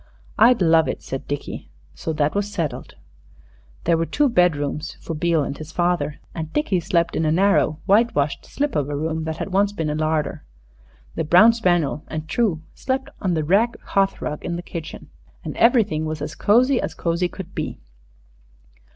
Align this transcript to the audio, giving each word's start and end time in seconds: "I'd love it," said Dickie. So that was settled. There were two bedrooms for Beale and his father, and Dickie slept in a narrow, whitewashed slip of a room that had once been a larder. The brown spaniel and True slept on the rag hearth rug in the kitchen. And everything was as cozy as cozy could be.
"I'd 0.39 0.63
love 0.63 0.87
it," 0.87 1.03
said 1.03 1.27
Dickie. 1.27 1.69
So 1.93 2.11
that 2.13 2.33
was 2.33 2.51
settled. 2.51 2.95
There 3.83 3.95
were 3.99 4.07
two 4.07 4.29
bedrooms 4.29 4.95
for 4.99 5.13
Beale 5.13 5.43
and 5.43 5.55
his 5.55 5.71
father, 5.71 6.19
and 6.33 6.51
Dickie 6.51 6.79
slept 6.79 7.15
in 7.15 7.23
a 7.23 7.31
narrow, 7.31 7.79
whitewashed 7.85 8.43
slip 8.47 8.75
of 8.75 8.89
a 8.89 8.95
room 8.95 9.25
that 9.25 9.37
had 9.37 9.53
once 9.53 9.71
been 9.73 9.91
a 9.91 9.93
larder. 9.93 10.43
The 11.13 11.23
brown 11.23 11.53
spaniel 11.53 12.03
and 12.07 12.27
True 12.27 12.63
slept 12.73 13.11
on 13.21 13.35
the 13.35 13.43
rag 13.43 13.79
hearth 13.79 14.23
rug 14.23 14.43
in 14.43 14.55
the 14.55 14.63
kitchen. 14.63 15.11
And 15.43 15.55
everything 15.57 16.05
was 16.05 16.19
as 16.19 16.33
cozy 16.33 16.81
as 16.81 16.95
cozy 16.95 17.27
could 17.27 17.53
be. 17.53 17.79